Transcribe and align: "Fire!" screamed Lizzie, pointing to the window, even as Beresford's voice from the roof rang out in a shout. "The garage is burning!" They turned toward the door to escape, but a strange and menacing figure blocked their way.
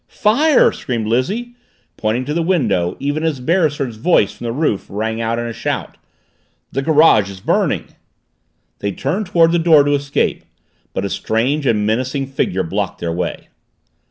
"Fire!" 0.07 0.71
screamed 0.71 1.05
Lizzie, 1.05 1.53
pointing 1.95 2.25
to 2.25 2.33
the 2.33 2.41
window, 2.41 2.97
even 2.99 3.23
as 3.23 3.39
Beresford's 3.39 3.97
voice 3.97 4.31
from 4.33 4.45
the 4.45 4.51
roof 4.51 4.87
rang 4.89 5.21
out 5.21 5.37
in 5.37 5.45
a 5.45 5.53
shout. 5.53 5.95
"The 6.71 6.81
garage 6.81 7.29
is 7.29 7.39
burning!" 7.39 7.85
They 8.79 8.93
turned 8.93 9.27
toward 9.27 9.51
the 9.51 9.59
door 9.59 9.83
to 9.83 9.93
escape, 9.93 10.43
but 10.95 11.05
a 11.05 11.09
strange 11.11 11.67
and 11.67 11.85
menacing 11.85 12.25
figure 12.25 12.63
blocked 12.63 12.97
their 12.97 13.13
way. 13.13 13.49